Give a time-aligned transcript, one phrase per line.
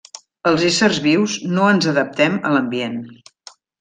[0.51, 2.97] Els éssers vius no ens adaptem a l'ambient.